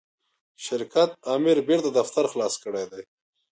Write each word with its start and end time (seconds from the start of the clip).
شرکت 0.65 1.09
آمر 1.33 1.57
بیرته 1.67 1.89
دفتر 1.99 2.25
خلاص 2.31 2.55
کړی 2.63 2.85
دی. 2.91 3.03